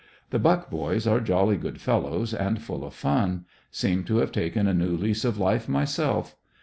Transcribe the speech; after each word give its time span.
The 0.31 0.39
Buck 0.39 0.71
boys 0.71 1.05
are 1.05 1.19
jolly 1.19 1.57
good 1.57 1.79
fellows, 1.79 2.33
and 2.33 2.59
full 2.59 2.83
of 2.83 2.95
fun. 2.95 3.45
Seem 3.69 4.03
to 4.05 4.17
have 4.17 4.31
taken 4.31 4.65
a 4.65 4.73
new 4.73 4.97
lease 4.97 5.23
of 5.23 5.37
life 5.37 5.69
myself. 5.69 6.35